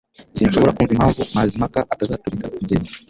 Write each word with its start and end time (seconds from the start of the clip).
Sinshobora 0.37 0.75
kumva 0.75 0.93
impamvu 0.95 1.19
Mazimpaka 1.35 1.79
atazatureka 1.93 2.53
tugenda 2.55 2.89